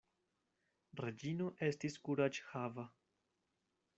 Reĝino 1.05 1.51
estis 1.67 1.99
kuraĝhava. 2.09 2.87